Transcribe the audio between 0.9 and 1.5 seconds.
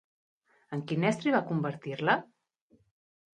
quin estri va